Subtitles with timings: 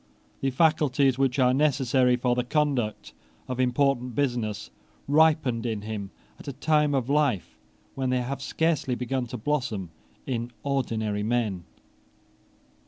[0.39, 3.13] The faculties which are necessary for the conduct
[3.47, 4.71] of important business
[5.07, 7.59] ripened in him at a time of life
[7.93, 9.91] when they have scarcely begun to blossom
[10.25, 11.65] in ordinary men.